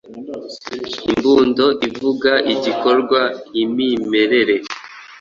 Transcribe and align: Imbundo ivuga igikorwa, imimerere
Imbundo 1.11 1.65
ivuga 1.87 2.31
igikorwa, 2.53 3.21
imimerere 3.63 4.55